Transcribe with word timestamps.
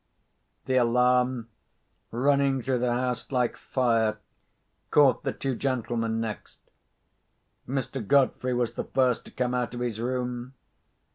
The 0.65 0.77
alarm, 0.77 1.49
running 2.09 2.63
through 2.63 2.79
the 2.79 2.91
house 2.91 3.31
like 3.31 3.55
fire, 3.55 4.17
caught 4.89 5.21
the 5.23 5.31
two 5.31 5.53
gentlemen 5.53 6.19
next. 6.19 6.57
Mr. 7.69 8.03
Godfrey 8.07 8.55
was 8.55 8.73
the 8.73 8.85
first 8.85 9.25
to 9.25 9.31
come 9.31 9.53
out 9.53 9.75
of 9.75 9.79
his 9.79 9.99
room. 9.99 10.55